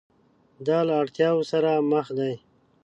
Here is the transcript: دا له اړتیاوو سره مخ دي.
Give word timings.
دا 0.65 0.79
له 0.87 0.93
اړتیاوو 1.01 1.49
سره 1.51 1.69
مخ 1.91 2.05
دي. 2.17 2.33